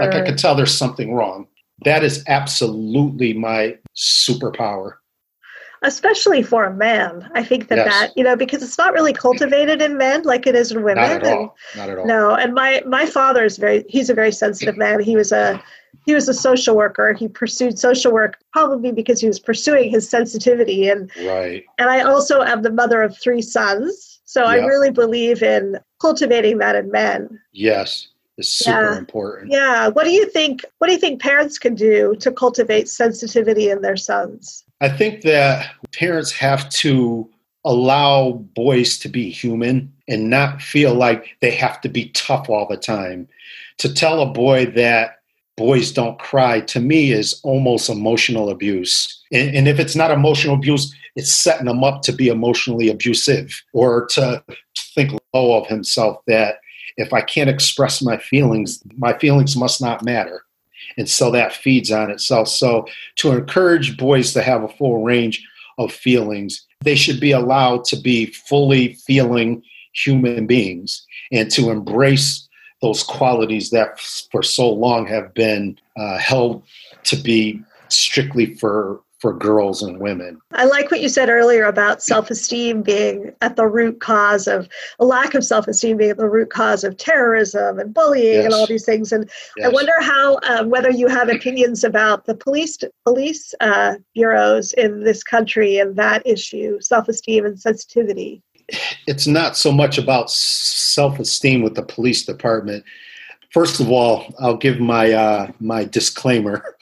[0.00, 1.46] Like I could tell there's something wrong.
[1.84, 4.94] That is absolutely my superpower.
[5.84, 7.88] Especially for a man, I think that yes.
[7.88, 11.08] that you know because it's not really cultivated in men like it is in women.
[11.08, 11.56] Not at all.
[11.76, 12.06] Not at all.
[12.06, 15.00] No, and my my father is very he's a very sensitive man.
[15.00, 15.62] He was a
[16.06, 17.12] he was a social worker.
[17.12, 21.64] He pursued social work probably because he was pursuing his sensitivity and right.
[21.78, 26.58] And I also am the mother of three sons, so I really believe in cultivating
[26.58, 27.40] that in men.
[27.52, 28.98] Yes, it's super yeah.
[28.98, 29.52] important.
[29.52, 29.88] Yeah.
[29.88, 30.64] What do you think?
[30.78, 34.63] What do you think parents can do to cultivate sensitivity in their sons?
[34.84, 37.26] I think that parents have to
[37.64, 42.68] allow boys to be human and not feel like they have to be tough all
[42.68, 43.26] the time.
[43.78, 45.20] To tell a boy that
[45.56, 49.22] boys don't cry to me is almost emotional abuse.
[49.32, 53.62] And, and, if it's not emotional abuse, it's setting him up to be emotionally abusive
[53.72, 54.44] or to
[54.94, 56.56] think low of himself that
[56.98, 60.42] if I can't express my feelings, my feelings must not matter.
[60.96, 62.48] And so that feeds on itself.
[62.48, 65.46] So to encourage boys to have a full range
[65.78, 72.48] of feelings, they should be allowed to be fully feeling human beings and to embrace
[72.82, 73.98] those qualities that
[74.30, 76.62] for so long have been uh, held
[77.04, 80.38] to be strictly for for girls and women.
[80.52, 85.06] I like what you said earlier about self-esteem being at the root cause of a
[85.06, 88.44] lack of self-esteem being at the root cause of terrorism and bullying yes.
[88.44, 89.12] and all these things.
[89.12, 89.66] And yes.
[89.66, 95.04] I wonder how um, whether you have opinions about the police police uh, bureaus in
[95.04, 98.42] this country and that issue, self-esteem and sensitivity
[99.06, 102.82] it's not so much about self-esteem with the police department.
[103.50, 106.76] First of all, I'll give my uh, my disclaimer.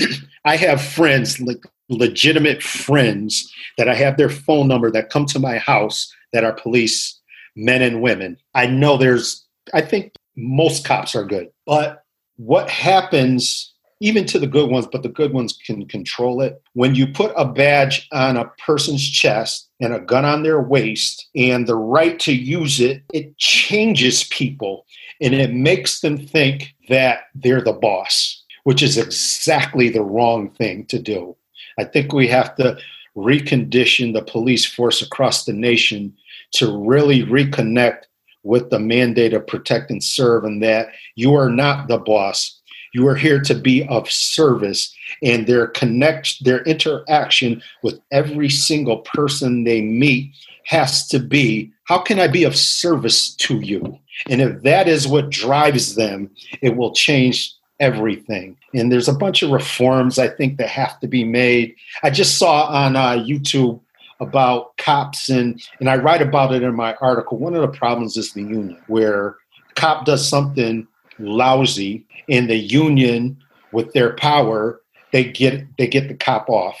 [0.44, 5.38] I have friends, like legitimate friends, that I have their phone number that come to
[5.38, 7.18] my house that are police
[7.56, 8.36] men and women.
[8.54, 9.44] I know there's.
[9.74, 12.04] I think most cops are good, but
[12.36, 16.62] what happens even to the good ones, but the good ones can control it.
[16.74, 21.28] When you put a badge on a person's chest and a gun on their waist
[21.34, 24.86] and the right to use it, it changes people
[25.20, 30.86] and it makes them think that they're the boss, which is exactly the wrong thing
[30.86, 31.36] to do.
[31.78, 32.78] I think we have to
[33.16, 36.14] recondition the police force across the nation
[36.52, 38.04] to really reconnect
[38.42, 42.60] with the mandate of protect and serve and that you are not the boss
[42.94, 48.98] You are here to be of service, and their connect, their interaction with every single
[48.98, 50.32] person they meet
[50.64, 53.98] has to be how can I be of service to you?
[54.28, 58.56] And if that is what drives them, it will change everything.
[58.74, 61.74] And there's a bunch of reforms I think that have to be made.
[62.02, 63.80] I just saw on uh, YouTube
[64.20, 67.38] about cops and and I write about it in my article.
[67.38, 69.36] One of the problems is the union, where
[69.76, 70.86] cop does something
[71.18, 73.36] lousy and the union
[73.72, 74.80] with their power,
[75.12, 76.78] they get they get the cop off.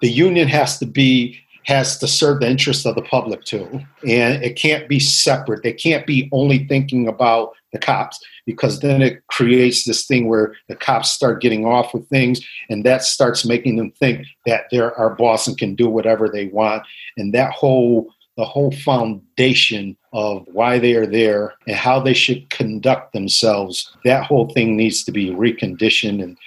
[0.00, 3.80] The union has to be has to serve the interests of the public too.
[4.08, 5.62] And it can't be separate.
[5.62, 10.54] They can't be only thinking about the cops because then it creates this thing where
[10.68, 14.98] the cops start getting off with things and that starts making them think that they're
[14.98, 16.82] our boss and can do whatever they want.
[17.16, 22.48] And that whole the whole foundation of why they are there and how they should
[22.48, 26.22] conduct themselves, that whole thing needs to be reconditioned.
[26.22, 26.38] And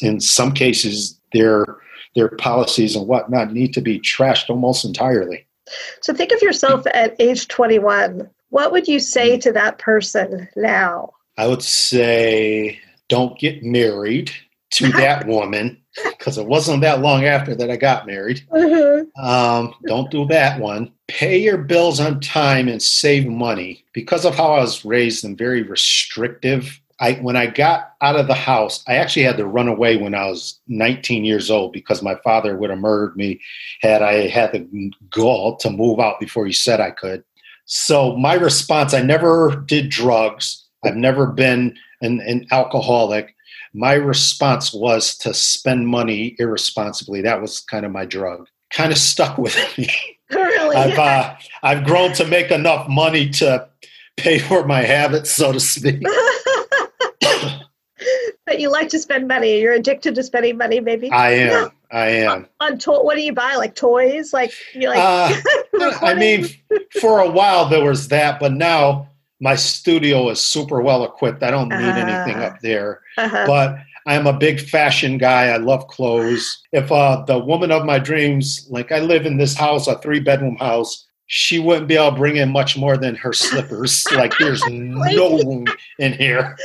[0.00, 1.76] in some cases, their
[2.16, 5.46] their policies and whatnot need to be trashed almost entirely.
[6.00, 8.28] So think of yourself at age 21.
[8.48, 11.10] What would you say to that person now?
[11.36, 14.30] I would say, don't get married
[14.72, 18.46] to that woman because it wasn't that long after that I got married.
[18.52, 19.24] Mm-hmm.
[19.24, 20.92] Um, don't do that one.
[21.08, 23.84] Pay your bills on time and save money.
[23.92, 28.28] Because of how I was raised and very restrictive, I when I got out of
[28.28, 32.02] the house, I actually had to run away when I was 19 years old because
[32.02, 33.40] my father would have murdered me
[33.80, 37.24] had I had the gall to move out before he said I could.
[37.64, 40.66] So my response, I never did drugs.
[40.84, 43.34] I've never been an, an alcoholic
[43.72, 47.22] my response was to spend money irresponsibly.
[47.22, 48.48] That was kind of my drug.
[48.72, 49.88] Kind of stuck with me.
[50.30, 50.76] Really?
[50.76, 53.68] I've uh, I've grown to make enough money to
[54.16, 56.02] pay for my habits, so to speak.
[58.46, 59.60] but you like to spend money.
[59.60, 61.10] You're addicted to spending money, maybe.
[61.10, 61.70] I am.
[61.90, 62.46] I am.
[62.60, 63.56] On to- what do you buy?
[63.56, 64.32] Like toys?
[64.32, 64.98] Like you like?
[64.98, 65.40] Uh,
[66.00, 66.46] I mean,
[67.00, 69.09] for a while there was that, but now
[69.40, 71.42] my studio is super well equipped.
[71.42, 73.00] I don't need uh, anything up there.
[73.16, 73.44] Uh-huh.
[73.46, 75.48] But I'm a big fashion guy.
[75.48, 76.62] I love clothes.
[76.72, 80.20] If uh, the woman of my dreams, like I live in this house, a three
[80.20, 84.04] bedroom house, she wouldn't be able to bring in much more than her slippers.
[84.14, 85.66] like there's no room
[85.98, 86.56] in here.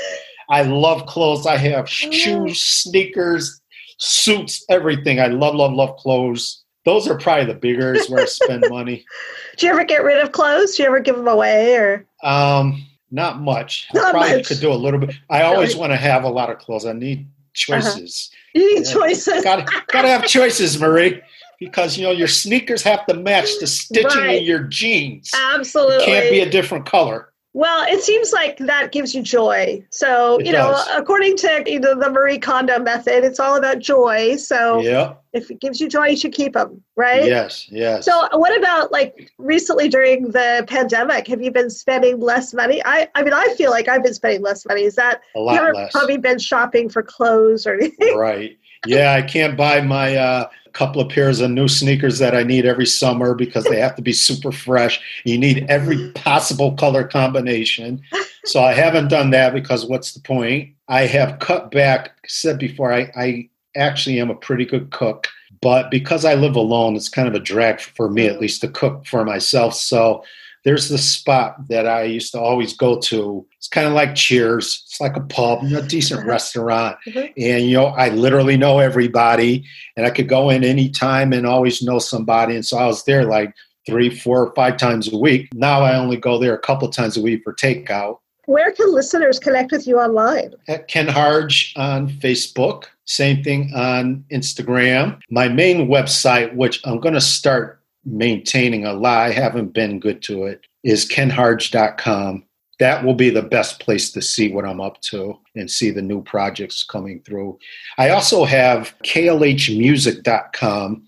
[0.50, 1.46] I love clothes.
[1.46, 3.62] I have shoes, sneakers,
[3.98, 5.20] suits, everything.
[5.20, 6.64] I love, love, love clothes.
[6.86, 9.04] Those are probably the bigger where I spend money.
[9.58, 10.76] Do you ever get rid of clothes?
[10.76, 12.06] Do you ever give them away or?
[12.26, 13.88] Um, not much.
[13.94, 14.48] Not I probably much.
[14.48, 15.16] could do a little bit.
[15.30, 15.82] I always really?
[15.82, 16.86] want to have a lot of clothes.
[16.86, 17.54] I need uh-huh.
[17.54, 18.32] choices.
[18.32, 18.42] Uh-huh.
[18.56, 18.94] You need yeah.
[18.94, 19.44] choices.
[19.44, 21.22] got gotta have choices, Marie.
[21.60, 24.42] Because you know your sneakers have to match the stitching right.
[24.42, 25.32] of your jeans.
[25.54, 27.32] Absolutely, it can't be a different color.
[27.56, 29.82] Well, it seems like that gives you joy.
[29.90, 30.90] So, it you know, does.
[30.94, 34.36] according to you know, the Marie Kondo method, it's all about joy.
[34.36, 35.14] So, yeah.
[35.32, 37.24] if it gives you joy, you should keep them, right?
[37.24, 38.04] Yes, yes.
[38.04, 41.28] So, what about like recently during the pandemic?
[41.28, 42.82] Have you been spending less money?
[42.84, 44.84] I, I mean, I feel like I've been spending less money.
[44.84, 45.94] Is that a lot you less?
[45.94, 48.18] Probably been shopping for clothes or anything.
[48.18, 48.58] Right.
[48.86, 50.18] Yeah, I can't buy my.
[50.18, 53.96] Uh, couple of pairs of new sneakers that I need every summer because they have
[53.96, 55.02] to be super fresh.
[55.24, 58.02] You need every possible color combination.
[58.44, 60.74] So I haven't done that because what's the point?
[60.88, 65.28] I have cut back, said before, I, I actually am a pretty good cook,
[65.62, 68.42] but because I live alone, it's kind of a drag for me at mm.
[68.42, 69.74] least to cook for myself.
[69.74, 70.24] So
[70.66, 73.46] there's the spot that I used to always go to.
[73.56, 74.84] It's kind of like Cheers.
[74.88, 76.30] It's like a pub, a decent uh-huh.
[76.30, 76.98] restaurant.
[77.08, 77.34] Mm-hmm.
[77.38, 79.64] And, you know, I literally know everybody
[79.96, 82.56] and I could go in anytime and always know somebody.
[82.56, 83.54] And so I was there like
[83.86, 85.50] three, four, five times a week.
[85.54, 88.18] Now I only go there a couple times a week for takeout.
[88.48, 90.54] Where can listeners connect with you online?
[90.68, 92.86] At Ken Harge on Facebook.
[93.06, 95.20] Same thing on Instagram.
[95.30, 100.22] My main website, which I'm going to start maintaining a lie, I haven't been good
[100.24, 102.46] to it, is kenharge.com.
[102.80, 106.02] That will be the best place to see what I'm up to and see the
[106.02, 107.58] new projects coming through.
[107.98, 111.06] I also have klhmusic.com,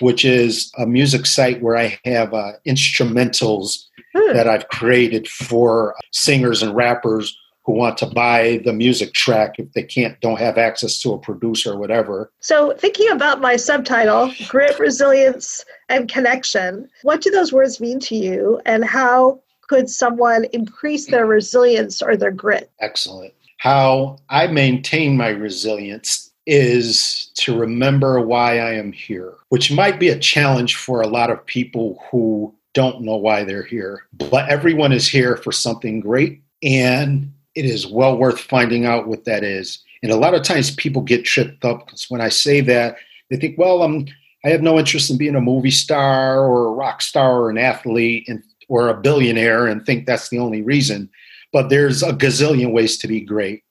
[0.00, 3.84] which is a music site where I have uh, instrumentals
[4.14, 4.32] hmm.
[4.32, 9.72] that I've created for singers and rappers who want to buy the music track if
[9.72, 12.30] they can't don't have access to a producer or whatever.
[12.40, 18.16] So thinking about my subtitle, grit, resilience, and connection, what do those words mean to
[18.16, 22.70] you and how could someone increase their resilience or their grit?
[22.80, 23.32] Excellent.
[23.58, 30.10] How I maintain my resilience is to remember why I am here, which might be
[30.10, 34.02] a challenge for a lot of people who don't know why they're here.
[34.12, 36.42] But everyone is here for something great.
[36.62, 39.82] And it is well worth finding out what that is.
[40.02, 42.96] And a lot of times people get tripped up because when I say that,
[43.30, 44.06] they think, well, I'm
[44.44, 47.56] I have no interest in being a movie star or a rock star or an
[47.56, 51.08] athlete and or a billionaire and think that's the only reason.
[51.52, 53.62] But there's a gazillion ways to be great.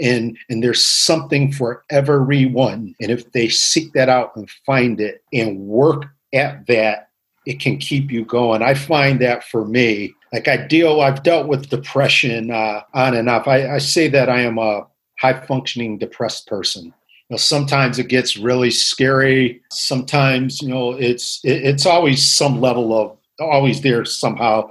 [0.00, 2.94] And and there's something for everyone.
[3.00, 7.10] And if they seek that out and find it and work at that,
[7.46, 8.62] it can keep you going.
[8.62, 13.28] I find that for me, like I deal, I've dealt with depression uh, on and
[13.28, 13.46] off.
[13.46, 14.86] I, I say that I am a
[15.18, 16.86] high functioning depressed person.
[16.86, 16.92] You
[17.30, 19.62] know, sometimes it gets really scary.
[19.70, 24.68] Sometimes, you know, it's it, it's always some level of always there somehow.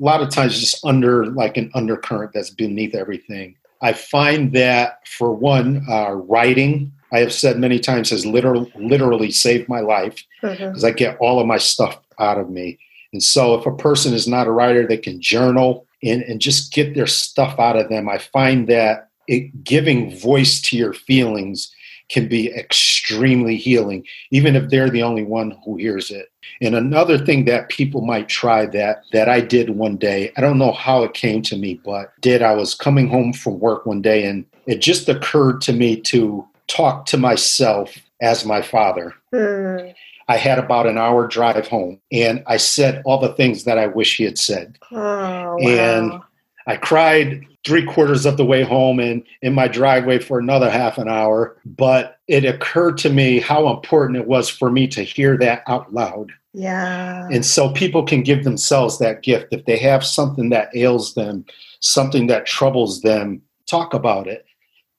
[0.00, 3.56] A lot of times, just under like an undercurrent that's beneath everything.
[3.80, 9.30] I find that for one, uh, writing, I have said many times, has literally literally
[9.30, 10.86] saved my life because mm-hmm.
[10.86, 12.78] I get all of my stuff out of me.
[13.12, 16.72] And so, if a person is not a writer, they can journal and, and just
[16.72, 18.08] get their stuff out of them.
[18.08, 21.72] I find that it, giving voice to your feelings
[22.08, 26.30] can be extremely healing, even if they're the only one who hears it.
[26.60, 30.58] And another thing that people might try that that I did one day, I don't
[30.58, 34.02] know how it came to me, but did I was coming home from work one
[34.02, 39.14] day and it just occurred to me to talk to myself as my father.
[39.32, 39.94] Mm.
[40.28, 43.86] I had about an hour drive home and I said all the things that I
[43.86, 44.78] wish he had said.
[44.90, 45.58] Oh, wow.
[45.58, 46.12] And
[46.66, 50.96] I cried three quarters of the way home and in my driveway for another half
[50.98, 51.56] an hour.
[51.66, 55.92] But it occurred to me how important it was for me to hear that out
[55.92, 56.32] loud.
[56.54, 57.28] Yeah.
[57.30, 59.48] And so people can give themselves that gift.
[59.50, 61.44] If they have something that ails them,
[61.80, 64.46] something that troubles them, talk about it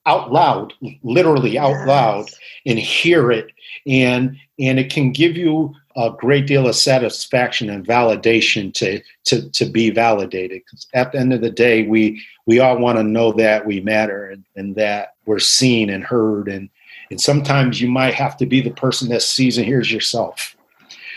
[0.06, 1.88] out loud, literally out yes.
[1.88, 2.26] loud,
[2.66, 3.52] and hear it.
[3.88, 9.50] And and it can give you a great deal of satisfaction and validation to to
[9.52, 10.62] to be validated.
[10.66, 13.82] Because at the end of the day, we we all want to know that we
[13.82, 16.48] matter and, and that we're seen and heard.
[16.48, 16.70] And
[17.10, 20.56] and sometimes you might have to be the person that sees and hears yourself.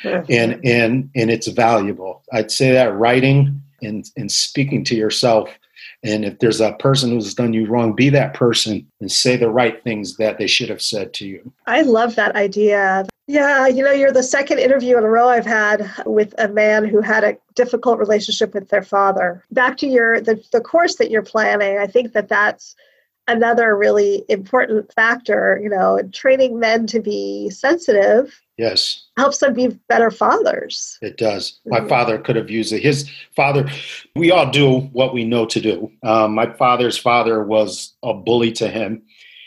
[0.05, 2.23] And and and it's valuable.
[2.33, 5.51] I'd say that writing and and speaking to yourself
[6.05, 9.51] and if there's a person who's done you wrong, be that person and say the
[9.51, 11.53] right things that they should have said to you.
[11.67, 13.07] I love that idea.
[13.27, 16.85] Yeah, you know, you're the second interview in a row I've had with a man
[16.85, 19.45] who had a difficult relationship with their father.
[19.51, 22.77] Back to your the, the course that you're planning, I think that that's
[23.27, 29.07] another really important factor, you know, training men to be sensitive Yes.
[29.19, 30.97] Helps them be better fathers.
[31.03, 31.59] It does.
[31.67, 31.89] My mm-hmm.
[31.89, 32.85] father could have used it.
[32.85, 33.69] His father,
[34.15, 35.91] we all do what we know to do.
[36.05, 39.03] Um, my father's father was a bully to him.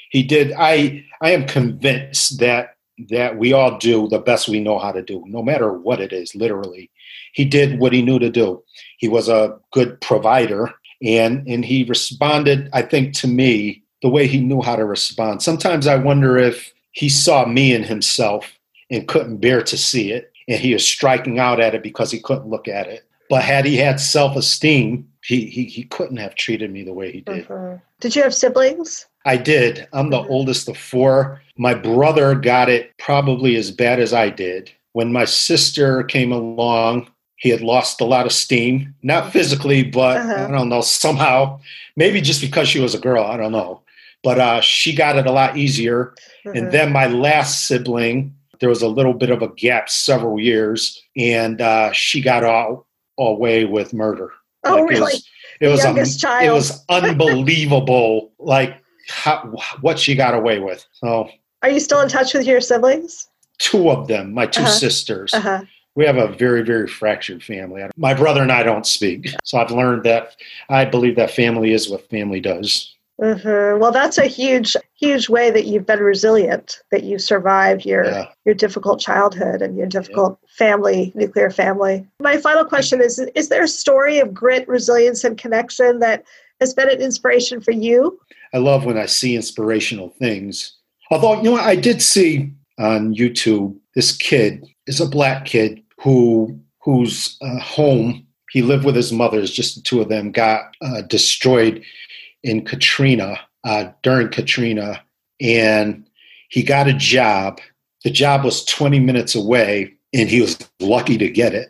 [0.10, 0.52] He did.
[0.58, 2.76] I I am convinced that
[3.10, 6.12] that we all do the best we know how to do, no matter what it
[6.12, 6.36] is.
[6.36, 6.92] Literally,
[7.32, 8.62] he did what he knew to do.
[8.98, 12.70] He was a good provider, and and he responded.
[12.74, 15.42] I think to me the way he knew how to respond.
[15.42, 18.52] Sometimes I wonder if he saw me in himself
[18.92, 20.32] and couldn't bear to see it.
[20.48, 23.08] And he was striking out at it because he couldn't look at it.
[23.30, 27.12] But had he had self esteem, he, he, he couldn't have treated me the way
[27.12, 27.48] he did.
[27.48, 27.78] Mm-hmm.
[28.02, 29.08] Did you have siblings?
[29.26, 29.88] I did.
[29.94, 30.32] I'm the mm-hmm.
[30.32, 31.42] oldest of four.
[31.58, 34.72] My brother got it probably as bad as I did.
[34.94, 40.18] When my sister came along, he had lost a lot of steam, not physically, but
[40.18, 40.48] uh-huh.
[40.48, 41.60] I don't know, somehow,
[41.96, 43.82] maybe just because she was a girl, I don't know.
[44.24, 46.14] But uh, she got it a lot easier.
[46.46, 46.70] And mm-hmm.
[46.70, 51.60] then my last sibling, there was a little bit of a gap, several years, and
[51.60, 52.88] uh, she got all
[53.18, 54.32] away with murder.
[54.64, 55.14] Oh, like really?
[55.60, 58.78] It was, it was, it was unbelievable, like
[59.10, 59.52] how,
[59.82, 60.86] what she got away with.
[60.94, 61.30] So,
[61.64, 63.28] are you still in touch with your siblings?
[63.58, 64.72] Two of them, my 2 uh-huh.
[64.72, 65.34] sisters.
[65.34, 65.64] Uh-huh.
[65.96, 67.84] We have a very, very fractured family.
[67.98, 69.30] My brother and I don't speak.
[69.44, 70.38] So I've learned that
[70.70, 72.96] I believe that family is what family does.
[73.22, 73.80] Mm-hmm.
[73.80, 78.28] Well, that's a huge, huge way that you've been resilient, that you survived your yeah.
[78.46, 80.48] your difficult childhood and your difficult yeah.
[80.58, 82.08] family, nuclear family.
[82.20, 86.24] My final question is: Is there a story of grit, resilience, and connection that
[86.60, 88.20] has been an inspiration for you?
[88.56, 90.76] I love when I see inspirational things.
[91.12, 96.60] Although, you know, I did see on YouTube this kid is a black kid who
[96.80, 101.02] whose uh, home he lived with his mother, just the two of them, got uh,
[101.04, 101.84] destroyed
[102.44, 105.02] in Katrina, uh, during Katrina,
[105.40, 106.08] and
[106.50, 107.60] he got a job.
[108.04, 111.70] The job was 20 minutes away, and he was lucky to get it.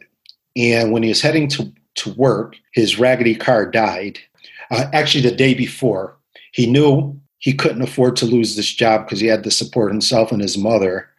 [0.56, 4.20] And when he was heading to, to work, his raggedy car died.
[4.70, 6.18] Uh, actually, the day before,
[6.54, 10.32] he knew he couldn't afford to lose this job because he had to support himself
[10.32, 11.10] and his mother.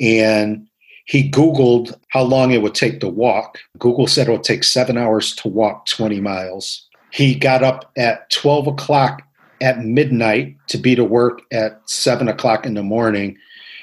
[0.00, 0.66] And
[1.06, 3.58] he Googled how long it would take to walk.
[3.78, 6.85] Google said it would take seven hours to walk 20 miles.
[7.10, 9.22] He got up at 12 o'clock
[9.60, 13.36] at midnight to be to work at seven o'clock in the morning.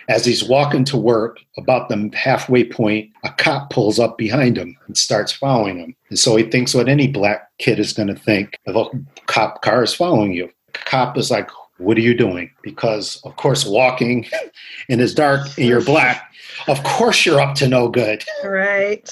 [0.09, 4.78] As he's walking to work, about the halfway point, a cop pulls up behind him
[4.88, 5.95] and starts following him.
[6.09, 8.86] And so he thinks what any black kid is going to think if a
[9.28, 10.51] cop car is following you.
[10.74, 12.51] cop is like, What are you doing?
[12.63, 14.28] Because, of course, walking
[14.89, 16.30] in his dark and you're black,
[16.67, 18.26] of course you're up to no good.
[18.43, 19.09] Right.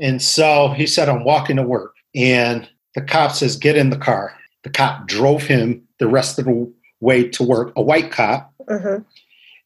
[0.00, 1.94] And so he said, I'm walking to work.
[2.14, 2.68] And
[2.98, 4.34] the cop says, Get in the car.
[4.64, 8.52] The cop drove him the rest of the way to work, a white cop.
[8.66, 8.98] Uh-huh.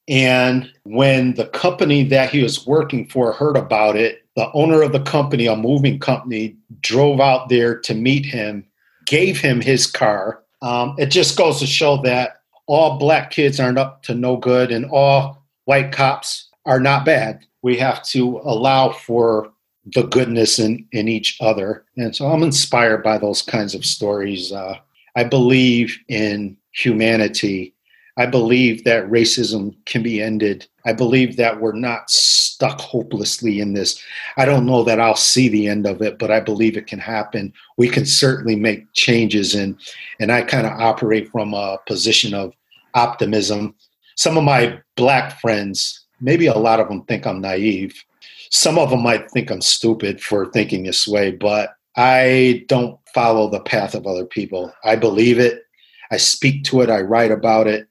[0.06, 4.92] And when the company that he was working for heard about it, the owner of
[4.92, 8.66] the company, a moving company, drove out there to meet him,
[9.06, 10.42] gave him his car.
[10.60, 14.70] Um, it just goes to show that all black kids aren't up to no good
[14.70, 17.46] and all white cops are not bad.
[17.62, 19.52] We have to allow for
[19.86, 21.84] the goodness in, in each other.
[21.96, 24.52] And so I'm inspired by those kinds of stories.
[24.52, 24.78] Uh,
[25.16, 27.74] I believe in humanity.
[28.16, 30.66] I believe that racism can be ended.
[30.84, 34.02] I believe that we're not stuck hopelessly in this.
[34.36, 36.98] I don't know that I'll see the end of it, but I believe it can
[36.98, 37.52] happen.
[37.76, 39.76] We can certainly make changes and
[40.20, 42.52] and I kind of operate from a position of
[42.94, 43.74] optimism.
[44.16, 48.04] Some of my black friends, maybe a lot of them think I'm naive.
[48.52, 53.48] Some of them might think I'm stupid for thinking this way, but I don't follow
[53.48, 54.72] the path of other people.
[54.84, 55.62] I believe it.
[56.10, 56.90] I speak to it.
[56.90, 57.88] I write about it.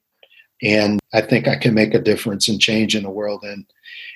[0.63, 3.43] And I think I can make a difference and change in the world.
[3.43, 3.65] And,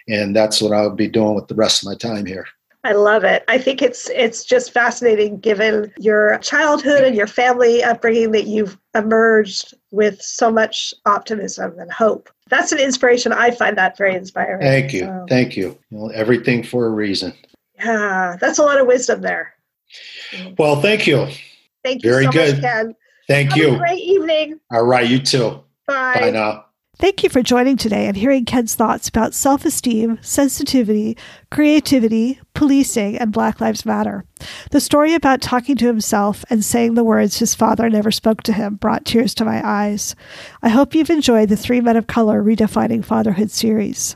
[0.07, 2.45] and that's what I'll be doing with the rest of my time here.
[2.83, 3.43] I love it.
[3.47, 8.77] I think it's it's just fascinating given your childhood and your family upbringing that you've
[8.93, 12.29] emerged with so much optimism and hope.
[12.49, 13.31] That's an inspiration.
[13.31, 14.61] I find that very inspiring.
[14.61, 15.01] Thank you.
[15.01, 15.77] So, Thank you.
[16.13, 17.33] Everything for a reason.
[17.77, 19.53] Yeah, that's a lot of wisdom there.
[20.57, 21.27] Well, thank you.
[21.83, 22.55] Thank you Very so good.
[22.55, 22.95] much, Ken.
[23.27, 23.63] Thank you.
[23.63, 23.79] Have you.
[23.79, 24.59] great evening.
[24.71, 25.63] All right, you too.
[25.87, 26.19] Bye.
[26.19, 26.64] Bye now.
[26.97, 31.17] Thank you for joining today and hearing Ken's thoughts about self esteem, sensitivity,
[31.51, 34.23] creativity, policing, and Black Lives Matter.
[34.71, 38.53] The story about talking to himself and saying the words his father never spoke to
[38.53, 40.15] him brought tears to my eyes.
[40.63, 44.15] I hope you've enjoyed the Three Men of Color Redefining Fatherhood series.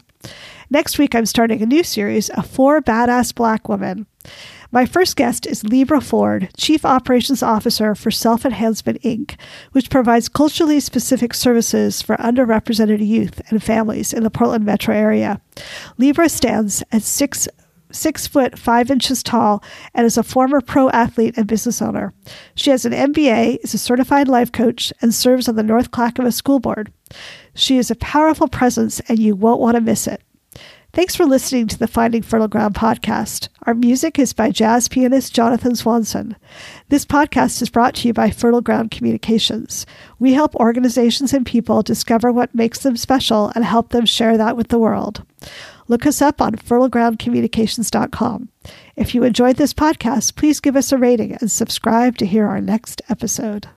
[0.70, 4.06] Next week, I'm starting a new series of four badass black women.
[4.72, 9.36] My first guest is Libra Forde, Chief Operations Officer for Self Enhancement Inc.,
[9.72, 15.42] which provides culturally specific services for underrepresented youth and families in the Portland metro area.
[15.98, 17.48] Libra stands at six
[17.92, 19.64] six foot five inches tall
[19.96, 22.14] and is a former pro athlete and business owner.
[22.54, 26.36] She has an MBA, is a certified life coach, and serves on the North Clackamas
[26.36, 26.94] School Board.
[27.56, 30.22] She is a powerful presence, and you won't want to miss it.
[30.92, 33.50] Thanks for listening to the Finding Fertile Ground podcast.
[33.64, 36.36] Our music is by jazz pianist Jonathan Swanson.
[36.90, 39.86] This podcast is brought to you by Fertile Ground Communications.
[40.18, 44.58] We help organizations and people discover what makes them special and help them share that
[44.58, 45.24] with the world.
[45.88, 48.50] Look us up on fertilegroundcommunications.com.
[48.96, 52.62] If you enjoyed this podcast, please give us a rating and subscribe to hear our
[52.62, 53.68] next episode.